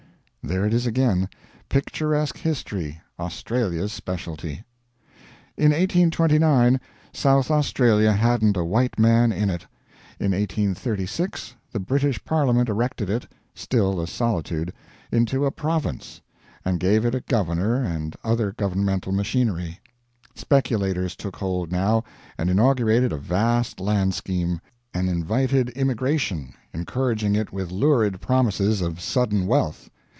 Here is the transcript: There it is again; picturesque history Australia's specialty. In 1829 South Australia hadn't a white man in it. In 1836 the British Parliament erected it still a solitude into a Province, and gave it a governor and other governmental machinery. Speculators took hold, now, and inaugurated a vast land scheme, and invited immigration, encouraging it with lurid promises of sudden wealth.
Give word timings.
There 0.43 0.65
it 0.65 0.73
is 0.73 0.85
again; 0.87 1.29
picturesque 1.69 2.39
history 2.39 2.99
Australia's 3.19 3.93
specialty. 3.93 4.63
In 5.55 5.65
1829 5.69 6.81
South 7.13 7.49
Australia 7.51 8.11
hadn't 8.11 8.57
a 8.57 8.65
white 8.65 8.97
man 8.99 9.31
in 9.31 9.49
it. 9.51 9.61
In 10.19 10.31
1836 10.31 11.53
the 11.71 11.79
British 11.79 12.25
Parliament 12.25 12.67
erected 12.69 13.07
it 13.09 13.27
still 13.53 14.01
a 14.01 14.07
solitude 14.07 14.73
into 15.11 15.45
a 15.45 15.51
Province, 15.51 16.21
and 16.65 16.79
gave 16.81 17.05
it 17.05 17.13
a 17.15 17.21
governor 17.21 17.75
and 17.81 18.15
other 18.23 18.51
governmental 18.51 19.11
machinery. 19.13 19.79
Speculators 20.35 21.15
took 21.15 21.35
hold, 21.37 21.71
now, 21.71 22.03
and 22.39 22.49
inaugurated 22.49 23.13
a 23.13 23.17
vast 23.17 23.79
land 23.79 24.15
scheme, 24.15 24.59
and 24.93 25.07
invited 25.07 25.69
immigration, 25.69 26.53
encouraging 26.73 27.35
it 27.35 27.53
with 27.53 27.71
lurid 27.71 28.19
promises 28.19 28.81
of 28.81 28.99
sudden 28.99 29.45
wealth. 29.45 29.89